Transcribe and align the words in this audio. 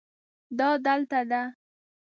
دا 0.57 0.69
دلته 0.85 1.19
ده 1.29 1.41